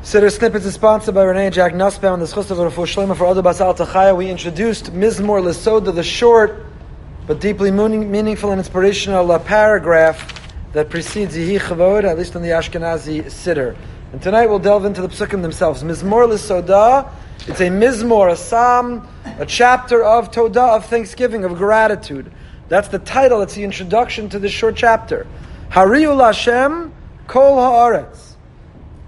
Siddur 0.00 0.30
Snippets 0.30 0.64
is 0.64 0.74
sponsored 0.74 1.16
by 1.16 1.24
Renee 1.24 1.46
and 1.46 1.54
Jack 1.54 1.74
Nussbaum 1.74 2.20
the 2.20 2.26
Schus 2.26 2.52
of 2.52 2.58
Rafu 2.58 2.86
Shlema 2.86 3.16
for 3.16 3.26
Odo 3.26 3.42
Bas 3.42 3.60
Al 3.60 3.74
Tachaya. 3.74 4.16
We 4.16 4.30
introduced 4.30 4.92
Mizmor 4.92 5.42
Lesoda, 5.42 5.92
the 5.92 6.04
short 6.04 6.64
but 7.26 7.40
deeply 7.40 7.72
meaning, 7.72 8.08
meaningful 8.08 8.52
and 8.52 8.60
inspirational 8.60 9.30
uh, 9.32 9.40
paragraph 9.40 10.52
that 10.72 10.88
precedes 10.88 11.36
Yehi 11.36 11.58
Chavod, 11.58 12.04
at 12.04 12.16
least 12.16 12.36
in 12.36 12.42
the 12.42 12.50
Ashkenazi 12.50 13.24
Siddur. 13.24 13.76
And 14.12 14.22
tonight 14.22 14.46
we'll 14.46 14.60
delve 14.60 14.84
into 14.84 15.02
the 15.02 15.08
psukim 15.08 15.42
themselves. 15.42 15.82
Mizmor 15.82 16.28
Lesoda, 16.28 17.12
it's 17.48 17.60
a 17.60 17.68
Mizmor, 17.68 18.30
a 18.30 18.36
psalm, 18.36 19.06
a 19.40 19.46
chapter 19.46 20.04
of 20.04 20.30
Todah, 20.30 20.76
of 20.76 20.86
thanksgiving, 20.86 21.44
of 21.44 21.56
gratitude. 21.56 22.30
That's 22.68 22.86
the 22.86 23.00
title, 23.00 23.42
it's 23.42 23.56
the 23.56 23.64
introduction 23.64 24.28
to 24.28 24.38
this 24.38 24.52
short 24.52 24.76
chapter. 24.76 25.26
Hariul 25.70 26.24
Hashem 26.24 26.94
Kol 27.26 27.56
Haaretz. 27.56 28.36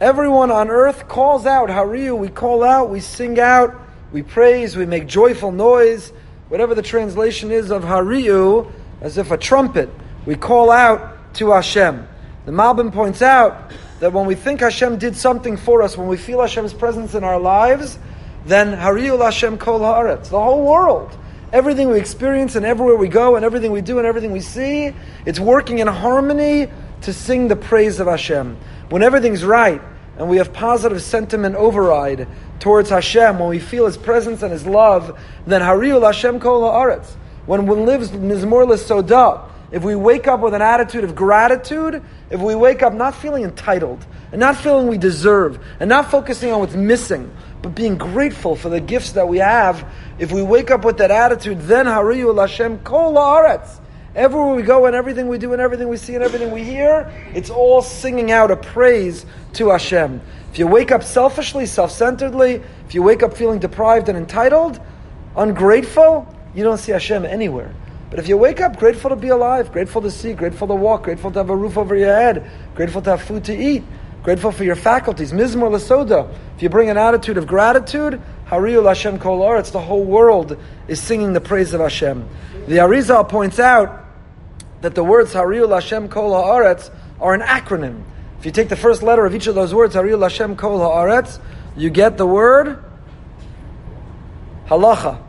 Everyone 0.01 0.51
on 0.51 0.71
earth 0.71 1.09
calls 1.09 1.45
out, 1.45 1.69
Hariyu, 1.69 2.17
we 2.17 2.29
call 2.29 2.65
out, 2.65 2.89
we 2.89 3.01
sing 3.01 3.39
out, 3.39 3.79
we 4.13 4.23
praise, 4.23 4.75
we 4.75 4.87
make 4.87 5.07
joyful 5.07 5.53
noise, 5.53 6.11
whatever 6.49 6.75
the 6.75 6.81
translation 6.81 7.51
is 7.51 7.71
of 7.71 7.83
Hariyu, 7.83 8.73
as 9.03 9.19
if 9.19 9.31
a 9.31 9.37
trumpet, 9.37 9.91
we 10.25 10.37
call 10.37 10.71
out 10.71 11.35
to 11.35 11.51
Hashem. 11.51 12.09
The 12.47 12.53
Malbim 12.53 12.95
points 12.95 13.21
out 13.21 13.73
that 14.01 14.15
when 14.15 14.25
we 14.25 14.35
think 14.35 14.61
Hashem 14.61 14.97
did 14.97 15.17
something 15.17 15.59
for 15.59 15.83
us, 15.83 15.99
when 15.99 16.09
we 16.09 16.17
feel 16.17 16.41
Hashem's 16.41 16.73
presence 16.73 17.15
in 17.15 17.23
our 17.23 17.39
lives, 17.39 17.99
then 18.47 18.75
Hariyu 18.75 19.23
Hashem 19.23 19.59
Kol 19.59 19.81
Haaretz, 19.81 20.31
the 20.31 20.43
whole 20.43 20.65
world. 20.65 21.15
Everything 21.53 21.91
we 21.91 22.01
experience 22.01 22.57
and 22.57 22.65
everywhere 22.65 22.97
we 22.97 23.09
go 23.09 23.37
and 23.37 23.45
everything 23.45 23.71
we 23.71 23.83
do 23.83 23.99
and 23.99 24.07
everything 24.07 24.33
we 24.33 24.41
see, 24.41 24.95
it's 25.27 25.39
working 25.39 25.79
in 25.79 25.89
harmony 25.89 26.69
to 27.03 27.13
sing 27.13 27.49
the 27.49 27.57
praise 27.57 28.01
of 28.01 28.07
Hashem. 28.07 28.57
When 28.89 29.03
everything's 29.03 29.45
right, 29.45 29.83
and 30.21 30.29
we 30.29 30.37
have 30.37 30.53
positive 30.53 31.03
sentiment 31.03 31.57
override 31.57 32.29
towards 32.59 32.91
Hashem, 32.91 33.39
when 33.39 33.49
we 33.49 33.59
feel 33.59 33.87
His 33.87 33.97
presence 33.97 34.43
and 34.43 34.53
His 34.53 34.67
love, 34.67 35.19
then 35.47 35.63
Hariul 35.63 36.05
Hashem 36.05 36.41
Kol 36.41 36.61
Haaretz. 36.61 37.07
When 37.47 37.67
one 37.67 37.87
lives 37.87 38.11
Mizmor 38.11 38.79
Soda, 38.79 39.49
if 39.73 39.83
we 39.83 39.95
wake 39.95 40.29
up 40.29 40.41
with 40.41 40.53
an 40.53 40.61
attitude 40.61 41.05
of 41.05 41.15
gratitude, 41.15 42.03
if 42.29 42.39
we 42.39 42.55
wake 42.55 42.83
up 42.83 42.93
not 42.93 43.15
feeling 43.15 43.45
entitled, 43.45 44.05
and 44.31 44.41
not 44.41 44.59
feeling 44.59 44.89
we 44.89 44.99
deserve, 44.99 45.59
and 45.81 45.89
not 45.89 46.11
focusing 46.11 46.53
on 46.53 46.61
what's 46.61 46.75
missing, 46.75 47.35
but 47.63 47.75
being 47.75 47.97
grateful 47.97 48.57
for 48.57 48.69
the 48.69 48.79
gifts 48.79 49.13
that 49.13 49.27
we 49.27 49.39
have, 49.39 49.91
if 50.19 50.33
we 50.33 50.43
wake 50.43 50.71
up 50.71 50.85
with 50.85 50.99
that 50.99 51.11
attitude, 51.11 51.63
then 51.63 51.87
Hariul 51.87 52.39
Hashem 52.39 52.81
Kol 52.81 53.15
Haaretz. 53.15 53.80
Everywhere 54.15 54.55
we 54.55 54.63
go 54.63 54.87
and 54.87 54.97
everything 54.97 55.29
we 55.29 55.39
do 55.39 55.53
and 55.53 55.63
everything 55.63 55.89
we 55.89 55.97
see 55.97 56.17
and 56.17 56.25
everything 56.25 56.51
we 56.51 56.65
hear, 56.65 57.13
it's 57.33 57.49
all 57.49 57.81
singing 57.81 58.33
out 58.33 58.51
a 58.51 58.57
praise 58.57 59.25
to 59.53 59.69
Hashem. 59.69 60.21
If 60.51 60.59
you 60.59 60.67
wake 60.67 60.91
up 60.91 61.05
selfishly, 61.05 61.65
self-centeredly, 61.65 62.61
if 62.87 62.95
you 62.95 63.05
wake 63.05 63.23
up 63.23 63.37
feeling 63.37 63.61
deprived 63.61 64.09
and 64.09 64.19
entitled, 64.19 64.81
ungrateful, 65.37 66.27
you 66.57 66.65
don't 66.65 66.79
see 66.79 66.91
Hashem 66.91 67.25
anywhere. 67.25 67.73
But 68.11 68.19
if 68.19 68.27
you 68.27 68.37
wake 68.37 68.61
up 68.61 68.77
grateful 68.77 69.11
to 69.11 69.17
be 69.17 69.29
alive, 69.29 69.71
grateful 69.71 70.03
to 70.03 70.11
see, 70.11 70.33
grateful 70.33 70.67
to 70.67 70.75
walk, 70.75 71.05
grateful 71.05 71.31
to 71.31 71.39
have 71.39 71.51
a 71.51 71.55
roof 71.55 71.79
over 71.79 71.95
your 71.95 72.13
head, 72.13 72.51
grateful 72.75 73.01
to 73.03 73.11
have 73.11 73.23
food 73.23 73.45
to 73.45 73.57
eat, 73.57 73.85
grateful 74.25 74.51
for 74.51 74.65
your 74.65 74.75
faculties, 74.75 75.33
mizmor 75.33 75.71
lasoda, 75.71 76.29
if 76.57 76.63
you 76.65 76.69
bring 76.69 76.91
an 76.91 76.99
attitude 76.99 77.39
of 77.39 77.47
gratitude, 77.47 78.21
Hariul 78.51 78.89
Hashem 78.89 79.21
Kol 79.21 79.57
it's 79.59 79.71
the 79.71 79.81
whole 79.81 80.05
world 80.05 80.59
is 80.89 81.01
singing 81.01 81.33
the 81.35 81.41
praise 81.41 81.73
of 81.73 81.81
Hashem. 81.81 82.29
The 82.67 82.79
Arizal 82.79 83.29
points 83.29 83.61
out 83.61 84.05
that 84.81 84.97
the 84.97 85.05
words 85.05 85.35
Hariul 85.35 85.73
Hashem 85.73 86.09
Kol 86.09 86.33
Haaretz 86.33 86.91
are 87.21 87.33
an 87.33 87.43
acronym. 87.43 88.03
If 88.41 88.47
you 88.47 88.51
take 88.51 88.69
the 88.69 88.75
first 88.75 89.05
letter 89.05 89.25
of 89.25 89.37
each 89.37 89.47
of 89.47 89.55
those 89.55 89.73
words, 89.73 89.95
Hariul 89.95 90.23
Hashem 90.23 90.57
Kol 90.57 90.81
Haaretz, 90.81 91.39
you 91.77 91.91
get 91.91 92.19
the 92.19 92.27
word 92.27 92.83
Halacha. 94.67 95.23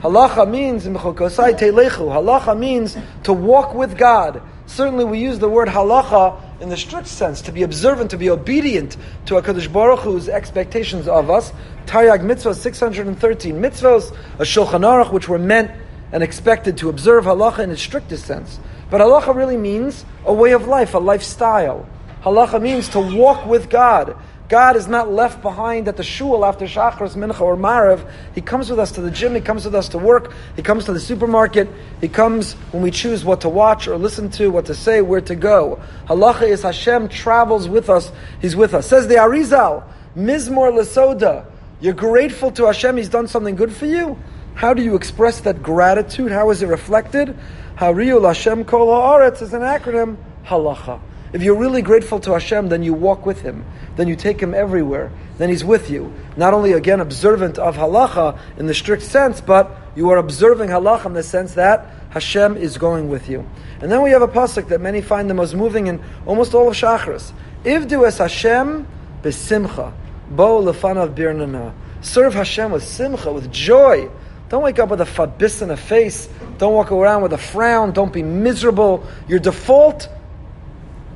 Halacha 0.00 0.50
means 0.50 0.84
Halacha 0.84 2.58
means 2.58 2.94
to 3.22 3.32
walk 3.32 3.72
with 3.72 3.96
God. 3.96 4.42
Certainly, 4.66 5.06
we 5.06 5.18
use 5.18 5.38
the 5.38 5.48
word 5.48 5.68
halacha 5.68 6.53
in 6.60 6.68
the 6.68 6.76
strict 6.76 7.08
sense 7.08 7.42
to 7.42 7.52
be 7.52 7.62
observant, 7.62 8.10
to 8.10 8.16
be 8.16 8.30
obedient 8.30 8.96
to 9.26 9.34
Hakadosh 9.34 9.72
Baruch 9.72 10.00
Hu's 10.00 10.28
expectations 10.28 11.08
of 11.08 11.30
us. 11.30 11.52
Taryag 11.86 12.22
mitzvah 12.22 12.54
613 12.54 13.54
mitzvahs, 13.54 14.14
a 14.38 14.42
Shulchan 14.42 14.80
Aruch, 14.80 15.12
which 15.12 15.28
were 15.28 15.38
meant 15.38 15.70
and 16.12 16.22
expected 16.22 16.78
to 16.78 16.88
observe 16.88 17.24
halacha 17.24 17.60
in 17.60 17.70
its 17.70 17.82
strictest 17.82 18.24
sense. 18.24 18.60
But 18.90 19.00
halacha 19.00 19.34
really 19.34 19.56
means 19.56 20.04
a 20.24 20.32
way 20.32 20.52
of 20.52 20.66
life, 20.66 20.94
a 20.94 20.98
lifestyle. 20.98 21.88
Halacha 22.22 22.62
means 22.62 22.88
to 22.90 23.00
walk 23.00 23.46
with 23.46 23.68
God. 23.68 24.16
God 24.48 24.76
is 24.76 24.86
not 24.86 25.10
left 25.10 25.40
behind 25.40 25.88
at 25.88 25.96
the 25.96 26.02
shul 26.02 26.44
after 26.44 26.66
Shachris, 26.66 27.16
Mincha, 27.16 27.40
or 27.40 27.56
Maariv. 27.56 28.06
He 28.34 28.42
comes 28.42 28.68
with 28.68 28.78
us 28.78 28.92
to 28.92 29.00
the 29.00 29.10
gym, 29.10 29.34
He 29.34 29.40
comes 29.40 29.64
with 29.64 29.74
us 29.74 29.88
to 29.90 29.98
work, 29.98 30.32
He 30.54 30.62
comes 30.62 30.84
to 30.84 30.92
the 30.92 31.00
supermarket, 31.00 31.68
He 32.00 32.08
comes 32.08 32.52
when 32.70 32.82
we 32.82 32.90
choose 32.90 33.24
what 33.24 33.40
to 33.40 33.48
watch 33.48 33.88
or 33.88 33.96
listen 33.96 34.30
to, 34.32 34.50
what 34.50 34.66
to 34.66 34.74
say, 34.74 35.00
where 35.00 35.22
to 35.22 35.34
go. 35.34 35.80
Halacha 36.08 36.42
is 36.42 36.62
Hashem 36.62 37.08
travels 37.08 37.68
with 37.68 37.88
us, 37.88 38.12
He's 38.42 38.54
with 38.54 38.74
us. 38.74 38.86
Says 38.86 39.08
the 39.08 39.14
Arizal, 39.14 39.82
Mizmor 40.14 40.72
Lesoda, 40.72 41.46
you're 41.80 41.94
grateful 41.94 42.50
to 42.52 42.66
Hashem, 42.66 42.98
He's 42.98 43.08
done 43.08 43.26
something 43.26 43.56
good 43.56 43.72
for 43.72 43.86
you? 43.86 44.18
How 44.54 44.74
do 44.74 44.82
you 44.82 44.94
express 44.94 45.40
that 45.40 45.62
gratitude? 45.62 46.30
How 46.30 46.50
is 46.50 46.62
it 46.62 46.66
reflected? 46.66 47.36
Hariyul 47.78 48.26
Hashem 48.26 48.66
Kol 48.66 48.88
Haaretz 48.88 49.42
is 49.42 49.52
an 49.52 49.62
acronym, 49.62 50.16
halacha. 50.44 51.00
If 51.34 51.42
you're 51.42 51.56
really 51.56 51.82
grateful 51.82 52.20
to 52.20 52.32
Hashem, 52.32 52.68
then 52.68 52.84
you 52.84 52.94
walk 52.94 53.26
with 53.26 53.40
Him. 53.42 53.64
Then 53.96 54.06
you 54.06 54.14
take 54.14 54.40
Him 54.40 54.54
everywhere. 54.54 55.10
Then 55.36 55.48
He's 55.48 55.64
with 55.64 55.90
you. 55.90 56.12
Not 56.36 56.54
only, 56.54 56.74
again, 56.74 57.00
observant 57.00 57.58
of 57.58 57.76
halacha 57.76 58.38
in 58.56 58.66
the 58.66 58.72
strict 58.72 59.02
sense, 59.02 59.40
but 59.40 59.76
you 59.96 60.10
are 60.10 60.16
observing 60.18 60.70
halacha 60.70 61.06
in 61.06 61.12
the 61.14 61.24
sense 61.24 61.54
that 61.54 61.90
Hashem 62.10 62.56
is 62.56 62.78
going 62.78 63.08
with 63.08 63.28
you. 63.28 63.44
And 63.80 63.90
then 63.90 64.00
we 64.02 64.10
have 64.10 64.22
a 64.22 64.28
pasuk 64.28 64.68
that 64.68 64.80
many 64.80 65.02
find 65.02 65.28
the 65.28 65.34
most 65.34 65.54
moving 65.56 65.88
in 65.88 66.00
almost 66.24 66.54
all 66.54 66.68
of 66.68 66.74
Shachris. 66.76 67.32
Ivdu 67.64 68.06
es 68.06 68.18
Hashem 68.18 68.86
besimcha, 69.20 69.92
bo 70.30 70.62
lefanav 70.62 71.16
birnana. 71.16 71.74
Serve 72.00 72.34
Hashem 72.34 72.70
with 72.70 72.84
simcha, 72.84 73.32
with 73.32 73.50
joy. 73.50 74.08
Don't 74.50 74.62
wake 74.62 74.78
up 74.78 74.90
with 74.90 75.00
a 75.00 75.04
fabis 75.04 75.62
in 75.62 75.72
a 75.72 75.76
face. 75.76 76.28
Don't 76.58 76.74
walk 76.74 76.92
around 76.92 77.22
with 77.22 77.32
a 77.32 77.38
frown. 77.38 77.90
Don't 77.90 78.12
be 78.12 78.22
miserable. 78.22 79.04
Your 79.26 79.40
default 79.40 80.08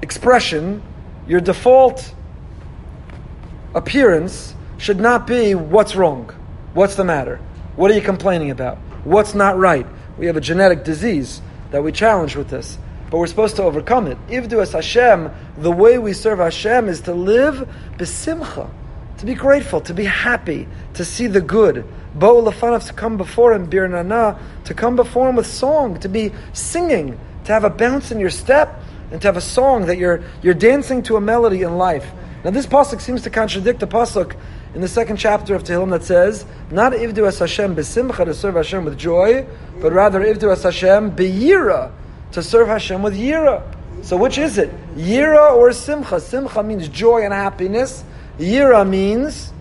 expression, 0.03 0.83
your 1.27 1.41
default 1.41 2.15
appearance 3.75 4.55
should 4.79 5.01
not 5.01 5.27
be 5.27 5.55
what's 5.55 5.97
wrong, 5.97 6.33
what's 6.75 6.95
the 6.95 7.05
matter, 7.05 7.39
what 7.77 7.91
are 7.91 7.95
you 7.95 8.01
complaining 8.01 8.51
about, 8.51 8.79
what's 9.05 9.35
not 9.35 9.59
right. 9.59 9.87
We 10.17 10.27
have 10.27 10.37
a 10.37 10.41
genetic 10.41 10.85
disease 10.85 11.41
that 11.71 11.83
we 11.83 11.93
challenge 11.93 12.35
with 12.37 12.49
this, 12.49 12.79
but 13.11 13.19
we're 13.19 13.27
supposed 13.27 13.57
to 13.57 13.63
overcome 13.63 14.07
it. 14.07 14.19
Ivdu 14.29 14.61
as 14.61 14.73
Hashem, 14.73 15.31
the 15.59 15.71
way 15.71 15.99
we 15.99 16.13
serve 16.13 16.39
Hashem 16.39 16.89
is 16.89 17.03
to 17.03 17.15
live 17.15 17.69
besimcha, 17.97 18.71
to 19.19 19.27
be 19.27 19.35
grateful, 19.35 19.81
to 19.83 19.95
be 19.95 20.05
happy, 20.05 20.67
to 20.95 21.05
see 21.05 21.27
the 21.27 21.41
good. 21.41 21.85
Bo 22.15 22.43
Lafanav 22.43 22.87
to 22.87 22.93
come 22.93 23.17
before 23.17 23.53
him, 23.53 23.67
Bir 23.67 23.87
Nana, 23.87 24.39
to 24.65 24.75
come 24.75 24.97
before 24.97 25.29
him 25.29 25.37
with 25.37 25.47
song, 25.47 25.99
to 26.01 26.09
be 26.09 26.33
singing, 26.53 27.19
to 27.45 27.53
have 27.53 27.65
a 27.65 27.71
bounce 27.71 28.11
in 28.11 28.19
your 28.19 28.31
step, 28.31 28.81
and 29.11 29.21
to 29.23 29.29
have 29.29 29.37
a 29.37 29.43
song 29.43 29.87
that 29.87 29.99
you're 29.99 30.23
you're 30.43 30.55
dancing 30.55 31.03
to 31.05 31.17
a 31.17 31.21
melody 31.21 31.63
in 31.63 31.79
life. 31.79 32.11
Now 32.45 32.51
this 32.51 32.67
pasuk 32.67 33.01
seems 33.01 33.23
to 33.23 33.31
contradict 33.31 33.81
the 33.81 33.87
pasuk 33.87 34.37
in 34.75 34.81
the 34.81 34.89
second 34.89 35.17
chapter 35.17 35.55
of 35.55 35.65
Tehillim 35.65 35.91
that 35.91 36.05
says, 36.05 36.45
not 36.71 36.93
Ivdu 36.93 37.27
as 37.27 37.39
Hashem 37.39 37.75
besimcha 37.75 38.25
to 38.25 38.35
serve 38.35 38.55
Hashem 38.55 38.85
with 38.85 38.99
joy, 38.99 39.47
but 39.81 39.93
rather 39.93 40.21
Ivdu 40.21 40.53
as 40.53 40.63
Hashem 40.63 41.13
beyira 41.17 41.91
to 42.33 42.43
serve 42.43 42.69
Hashem 42.69 43.03
with 43.03 43.17
yira. 43.17 43.63
So 44.03 44.17
which 44.17 44.39
is 44.39 44.59
it? 44.59 44.71
Yira 44.95 45.55
or 45.55 45.73
simcha? 45.73 46.21
Simcha 46.21 46.63
means 46.63 46.89
joy 46.89 47.23
and 47.25 47.33
happiness. 47.33 48.05
Yira 48.38 48.88
means. 48.88 49.53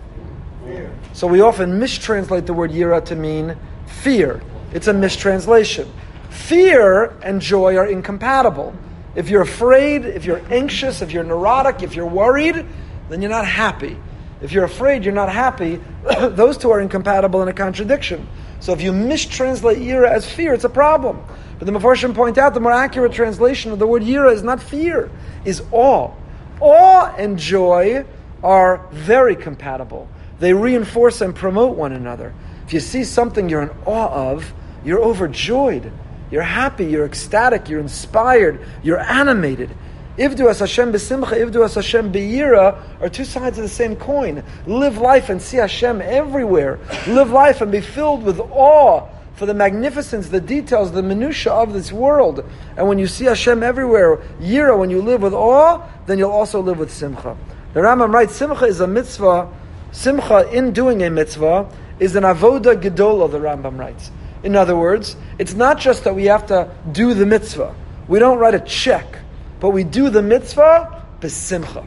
So 1.12 1.26
we 1.26 1.40
often 1.40 1.80
mistranslate 1.80 2.46
the 2.46 2.54
word 2.54 2.70
yira 2.70 3.04
to 3.06 3.16
mean 3.16 3.56
fear. 3.86 4.40
It's 4.72 4.86
a 4.86 4.92
mistranslation. 4.92 5.90
Fear 6.28 7.16
and 7.22 7.40
joy 7.40 7.76
are 7.76 7.86
incompatible. 7.86 8.74
If 9.18 9.30
you're 9.30 9.42
afraid, 9.42 10.04
if 10.04 10.24
you're 10.24 10.40
anxious, 10.48 11.02
if 11.02 11.10
you're 11.10 11.24
neurotic, 11.24 11.82
if 11.82 11.96
you're 11.96 12.06
worried, 12.06 12.64
then 13.08 13.20
you're 13.20 13.32
not 13.32 13.46
happy. 13.46 13.96
If 14.40 14.52
you're 14.52 14.62
afraid, 14.62 15.02
you're 15.02 15.12
not 15.12 15.28
happy. 15.28 15.80
Those 16.20 16.56
two 16.56 16.70
are 16.70 16.80
incompatible 16.80 17.42
in 17.42 17.48
a 17.48 17.52
contradiction. 17.52 18.28
So 18.60 18.72
if 18.72 18.80
you 18.80 18.92
mistranslate 18.92 19.84
yira 19.84 20.08
as 20.08 20.24
fear, 20.24 20.54
it's 20.54 20.62
a 20.62 20.68
problem. 20.68 21.20
But 21.58 21.66
the 21.66 21.72
Mepharshim 21.72 22.14
point 22.14 22.38
out 22.38 22.54
the 22.54 22.60
more 22.60 22.70
accurate 22.70 23.10
translation 23.10 23.72
of 23.72 23.80
the 23.80 23.88
word 23.88 24.02
yira 24.02 24.32
is 24.32 24.44
not 24.44 24.62
fear, 24.62 25.10
is 25.44 25.64
awe. 25.72 26.12
Awe 26.60 27.14
and 27.18 27.40
joy 27.40 28.04
are 28.44 28.86
very 28.92 29.34
compatible. 29.34 30.08
They 30.38 30.52
reinforce 30.52 31.22
and 31.22 31.34
promote 31.34 31.76
one 31.76 31.90
another. 31.90 32.32
If 32.66 32.72
you 32.72 32.78
see 32.78 33.02
something 33.02 33.48
you're 33.48 33.62
in 33.62 33.70
awe 33.84 34.30
of, 34.30 34.54
you're 34.84 35.02
overjoyed. 35.02 35.90
You're 36.30 36.42
happy, 36.42 36.86
you're 36.86 37.06
ecstatic, 37.06 37.68
you're 37.68 37.80
inspired, 37.80 38.64
you're 38.82 39.00
animated. 39.00 39.70
Ivdu 40.18 40.50
as 40.50 40.58
Hashem 40.58 40.92
b'simcha, 40.92 41.32
ivdu 41.32 41.64
as 41.64 41.76
Hashem 41.76 42.12
b'yira 42.12 43.00
are 43.00 43.08
two 43.08 43.24
sides 43.24 43.56
of 43.56 43.62
the 43.62 43.68
same 43.68 43.94
coin. 43.94 44.42
Live 44.66 44.98
life 44.98 45.28
and 45.28 45.40
see 45.40 45.58
Hashem 45.58 46.00
everywhere. 46.02 46.80
Live 47.06 47.30
life 47.30 47.60
and 47.60 47.70
be 47.70 47.80
filled 47.80 48.24
with 48.24 48.40
awe 48.40 49.08
for 49.36 49.46
the 49.46 49.54
magnificence, 49.54 50.28
the 50.28 50.40
details, 50.40 50.90
the 50.90 51.02
minutia 51.02 51.52
of 51.52 51.72
this 51.72 51.92
world. 51.92 52.44
And 52.76 52.88
when 52.88 52.98
you 52.98 53.06
see 53.06 53.26
Hashem 53.26 53.62
everywhere, 53.62 54.16
yira, 54.40 54.76
when 54.76 54.90
you 54.90 55.00
live 55.00 55.22
with 55.22 55.32
awe, 55.32 55.88
then 56.06 56.18
you'll 56.18 56.32
also 56.32 56.60
live 56.60 56.80
with 56.80 56.92
simcha. 56.92 57.36
The 57.72 57.80
Rambam 57.80 58.12
writes, 58.12 58.34
simcha 58.34 58.64
is 58.64 58.80
a 58.80 58.88
mitzvah. 58.88 59.48
Simcha 59.92 60.50
in 60.50 60.72
doing 60.72 61.04
a 61.04 61.10
mitzvah 61.10 61.70
is 62.00 62.16
an 62.16 62.24
avoda 62.24 62.74
gedola. 62.74 63.30
The 63.30 63.38
Rambam 63.38 63.78
writes. 63.78 64.10
In 64.42 64.56
other 64.56 64.76
words, 64.76 65.16
it's 65.38 65.54
not 65.54 65.78
just 65.78 66.04
that 66.04 66.14
we 66.14 66.26
have 66.26 66.46
to 66.46 66.74
do 66.92 67.14
the 67.14 67.26
mitzvah. 67.26 67.74
We 68.06 68.18
don't 68.18 68.38
write 68.38 68.54
a 68.54 68.60
check, 68.60 69.18
but 69.60 69.70
we 69.70 69.84
do 69.84 70.10
the 70.10 70.22
mitzvah 70.22 71.04
besimcha. 71.20 71.86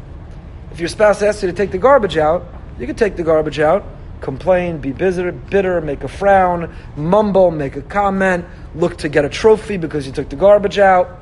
If 0.72 0.80
your 0.80 0.90
spouse 0.90 1.22
asks 1.22 1.44
you 1.44 1.50
to 1.50 1.56
take 1.56 1.72
the 1.72 1.78
garbage 1.78 2.18
out, 2.18 2.46
you 2.80 2.86
can 2.86 2.96
take 2.96 3.16
the 3.16 3.24
garbage 3.24 3.60
out 3.60 3.84
complain, 4.22 4.78
be 4.78 4.92
bitter, 4.92 5.32
bitter, 5.32 5.82
make 5.82 6.04
a 6.04 6.08
frown, 6.08 6.74
mumble, 6.96 7.52
make 7.52 7.76
a 7.76 7.82
comment, 7.82 8.46
look 8.76 8.98
to 8.98 9.10
get 9.10 9.26
a 9.26 9.30
trophy 9.30 9.78
because 9.78 10.06
you 10.06 10.14
took 10.14 10.30
the 10.30 10.36
garbage 10.36 10.80
out. 10.80 11.20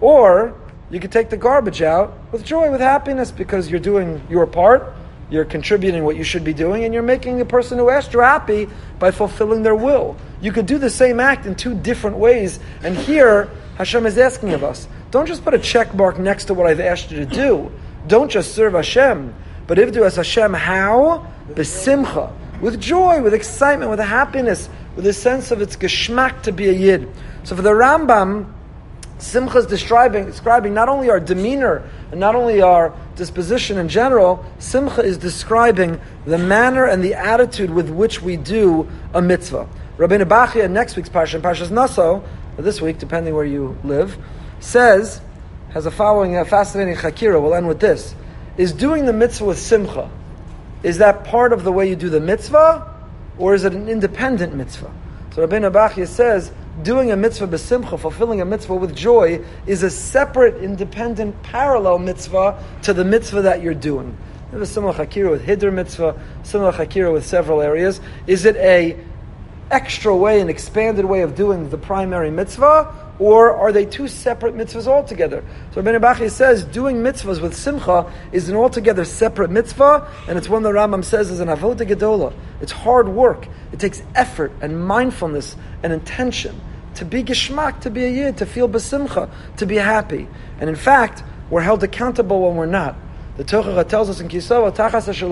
Or 0.00 0.56
you 0.90 0.98
could 0.98 1.12
take 1.12 1.30
the 1.30 1.36
garbage 1.36 1.82
out 1.82 2.18
with 2.32 2.44
joy, 2.44 2.70
with 2.70 2.80
happiness, 2.80 3.30
because 3.30 3.70
you're 3.70 3.78
doing 3.78 4.20
your 4.28 4.46
part, 4.46 4.94
you're 5.30 5.44
contributing 5.44 6.02
what 6.02 6.16
you 6.16 6.24
should 6.24 6.42
be 6.42 6.54
doing, 6.54 6.84
and 6.84 6.92
you're 6.92 7.02
making 7.02 7.38
the 7.38 7.44
person 7.44 7.78
who 7.78 7.90
asked 7.90 8.12
you 8.12 8.20
happy 8.20 8.68
by 8.98 9.10
fulfilling 9.10 9.62
their 9.62 9.76
will. 9.76 10.16
You 10.40 10.52
could 10.52 10.66
do 10.66 10.78
the 10.78 10.90
same 10.90 11.20
act 11.20 11.46
in 11.46 11.54
two 11.54 11.74
different 11.74 12.16
ways, 12.16 12.58
and 12.82 12.96
here 12.96 13.50
Hashem 13.76 14.06
is 14.06 14.18
asking 14.18 14.52
of 14.52 14.64
us. 14.64 14.88
Don't 15.10 15.26
just 15.26 15.44
put 15.44 15.54
a 15.54 15.58
check 15.58 15.94
mark 15.94 16.18
next 16.18 16.46
to 16.46 16.54
what 16.54 16.66
I've 16.66 16.80
asked 16.80 17.10
you 17.10 17.18
to 17.18 17.26
do. 17.26 17.72
Don't 18.06 18.30
just 18.30 18.54
serve 18.54 18.74
Hashem, 18.74 19.34
but 19.66 19.78
if 19.78 19.92
do 19.92 20.04
as 20.04 20.16
Hashem 20.16 20.54
how? 20.54 21.26
besimcha, 21.54 22.32
with 22.60 22.80
joy, 22.80 23.22
with 23.22 23.34
excitement, 23.34 23.90
with 23.90 24.00
happiness, 24.00 24.68
with 24.96 25.06
a 25.06 25.12
sense 25.12 25.50
of 25.50 25.60
its 25.60 25.76
geschmack 25.76 26.42
to 26.42 26.52
be 26.52 26.68
a 26.68 26.72
yid. 26.72 27.08
So 27.44 27.56
for 27.56 27.62
the 27.62 27.70
Rambam, 27.70 28.52
Simcha 29.18 29.58
is 29.58 29.66
describing, 29.66 30.26
describing 30.26 30.72
not 30.72 30.88
only 30.88 31.10
our 31.10 31.20
demeanor 31.20 31.82
and 32.10 32.18
not 32.18 32.34
only 32.34 32.62
our 32.62 32.94
disposition 33.16 33.76
in 33.76 33.88
general, 33.88 34.44
Simcha 34.58 35.02
is 35.02 35.18
describing 35.18 36.00
the 36.24 36.38
manner 36.38 36.86
and 36.86 37.04
the 37.04 37.14
attitude 37.14 37.70
with 37.70 37.90
which 37.90 38.22
we 38.22 38.36
do 38.36 38.88
a 39.12 39.20
mitzvah. 39.20 39.68
Rabbeinu 40.00 40.24
Bachya, 40.24 40.70
next 40.70 40.96
week's 40.96 41.10
Parsha, 41.10 41.34
and 41.34 41.44
Parshas 41.44 41.70
Naso, 41.70 42.24
this 42.56 42.80
week, 42.80 42.96
depending 42.96 43.34
where 43.34 43.44
you 43.44 43.76
live, 43.84 44.16
says, 44.58 45.20
has 45.74 45.84
a 45.84 45.90
following 45.90 46.38
a 46.38 46.44
fascinating 46.46 46.94
chakira, 46.94 47.38
we'll 47.40 47.54
end 47.54 47.68
with 47.68 47.80
this, 47.80 48.14
is 48.56 48.72
doing 48.72 49.04
the 49.04 49.12
mitzvah 49.12 49.44
with 49.44 49.58
Simcha 49.58 50.10
is 50.82 50.96
that 50.98 51.24
part 51.24 51.52
of 51.52 51.64
the 51.64 51.70
way 51.70 51.86
you 51.86 51.96
do 51.96 52.08
the 52.08 52.18
mitzvah, 52.18 52.86
or 53.36 53.54
is 53.54 53.64
it 53.64 53.74
an 53.74 53.90
independent 53.90 54.54
mitzvah? 54.54 54.90
So 55.34 55.46
Rabbeinu 55.46 55.70
Bachya 55.70 56.06
says, 56.06 56.50
doing 56.82 57.12
a 57.12 57.16
mitzvah 57.16 57.48
besimcha, 57.48 58.00
fulfilling 58.00 58.40
a 58.40 58.46
mitzvah 58.46 58.76
with 58.76 58.96
joy, 58.96 59.44
is 59.66 59.82
a 59.82 59.90
separate, 59.90 60.62
independent, 60.62 61.42
parallel 61.42 61.98
mitzvah 61.98 62.64
to 62.84 62.94
the 62.94 63.04
mitzvah 63.04 63.42
that 63.42 63.60
you're 63.60 63.74
doing. 63.74 64.16
There's 64.50 64.68
a 64.68 64.72
similar 64.72 64.94
chakira 64.94 65.30
with 65.30 65.44
hiddur 65.44 65.72
mitzvah, 65.72 66.18
similar 66.42 66.72
chakira 66.72 67.12
with 67.12 67.26
several 67.26 67.60
areas. 67.60 68.00
Is 68.26 68.46
it 68.46 68.56
a 68.56 68.96
extra 69.70 70.14
way, 70.16 70.40
an 70.40 70.48
expanded 70.48 71.04
way 71.04 71.22
of 71.22 71.34
doing 71.34 71.68
the 71.70 71.78
primary 71.78 72.30
mitzvah, 72.30 72.94
or 73.18 73.54
are 73.54 73.70
they 73.70 73.84
two 73.84 74.08
separate 74.08 74.54
mitzvahs 74.54 74.86
altogether? 74.86 75.44
So 75.72 75.82
Rabbeinu 75.82 76.00
Bachya 76.00 76.30
says 76.30 76.64
doing 76.64 76.96
mitzvahs 76.96 77.40
with 77.40 77.54
simcha 77.54 78.10
is 78.32 78.48
an 78.48 78.56
altogether 78.56 79.04
separate 79.04 79.50
mitzvah, 79.50 80.08
and 80.26 80.38
it's 80.38 80.48
one 80.48 80.62
the 80.62 80.70
Rambam 80.70 81.04
says 81.04 81.30
is 81.30 81.40
an 81.40 81.48
avodah 81.48 81.86
gedola. 81.86 82.32
It's 82.60 82.72
hard 82.72 83.08
work. 83.08 83.46
It 83.72 83.78
takes 83.78 84.02
effort 84.14 84.52
and 84.60 84.84
mindfulness 84.84 85.54
and 85.82 85.92
intention 85.92 86.58
to 86.94 87.04
be 87.04 87.22
geschmack, 87.22 87.80
to 87.80 87.90
be 87.90 88.04
a 88.04 88.08
yid, 88.08 88.38
to 88.38 88.46
feel 88.46 88.68
besimcha, 88.68 89.30
to 89.58 89.66
be 89.66 89.76
happy. 89.76 90.26
And 90.58 90.68
in 90.68 90.76
fact, 90.76 91.22
we're 91.50 91.60
held 91.60 91.82
accountable 91.82 92.48
when 92.48 92.56
we're 92.56 92.66
not. 92.66 92.96
The 93.36 93.44
Torah 93.44 93.84
tells 93.84 94.10
us 94.10 94.20
in 94.20 94.28
Ki 94.28 94.40
Savo, 94.40 94.70
Tachas 94.70 95.06
Hashem 95.06 95.30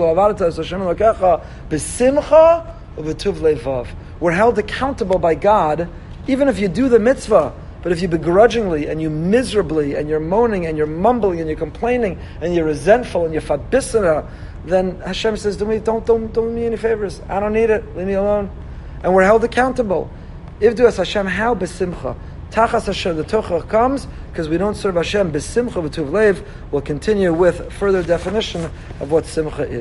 besimcha. 1.69 2.75
We're 2.99 4.31
held 4.31 4.59
accountable 4.59 5.19
by 5.19 5.35
God, 5.35 5.89
even 6.27 6.47
if 6.47 6.59
you 6.59 6.67
do 6.67 6.89
the 6.89 6.99
mitzvah 6.99 7.53
but 7.81 7.91
if 7.91 8.01
you 8.01 8.07
begrudgingly 8.07 8.87
and 8.87 9.01
you 9.01 9.09
miserably 9.09 9.95
and 9.95 10.09
you're 10.09 10.19
moaning 10.19 10.65
and 10.65 10.77
you're 10.77 10.87
mumbling 10.87 11.39
and 11.39 11.47
you're 11.47 11.57
complaining 11.57 12.19
and 12.41 12.53
you're 12.53 12.65
resentful 12.65 13.23
and 13.23 13.33
you're 13.33 13.41
fadbisana, 13.41 14.29
then 14.65 14.99
Hashem 14.99 15.37
says, 15.37 15.55
do 15.55 15.65
me, 15.65 15.79
don't, 15.79 16.05
don't, 16.05 16.33
don't 16.33 16.49
do 16.49 16.51
me 16.51 16.65
any 16.65 16.75
favors. 16.75 17.21
I 17.29 17.39
don't 17.39 17.53
need 17.53 17.69
it. 17.69 17.95
Leave 17.95 18.07
me 18.07 18.13
alone. 18.13 18.51
And 19.01 19.13
we're 19.13 19.23
held 19.23 19.45
accountable. 19.45 20.11
If 20.59 20.75
do 20.75 20.87
us 20.87 20.97
Hashem, 20.97 21.25
how 21.25 21.55
besimcha? 21.55 22.17
Tachas 22.51 22.87
Hashem, 22.87 23.15
the 23.15 23.23
Tocha 23.23 23.67
comes 23.69 24.07
because 24.31 24.49
we 24.49 24.57
don't 24.57 24.75
serve 24.75 24.95
Hashem 24.95 25.31
besimcha 25.31 25.71
v'tuv 25.71 26.11
lev. 26.11 26.45
We'll 26.71 26.81
continue 26.81 27.31
with 27.31 27.71
further 27.71 28.03
definition 28.03 28.69
of 28.99 29.11
what 29.11 29.25
simcha 29.25 29.63
is. 29.63 29.77